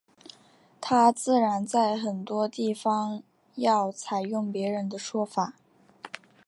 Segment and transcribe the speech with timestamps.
[0.81, 3.21] 他自然在很多地方
[3.53, 5.53] 要采用别人的说法。